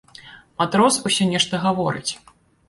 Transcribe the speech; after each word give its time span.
Матрос 0.61 0.97
усё 1.09 1.27
нешта 1.35 1.61
гаворыць. 1.67 2.11